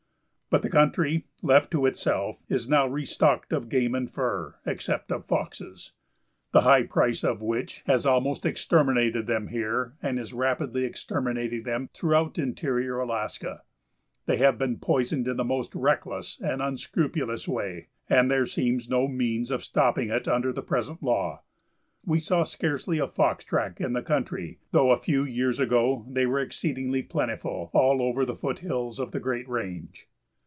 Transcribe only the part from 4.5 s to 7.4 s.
except of foxes, the high price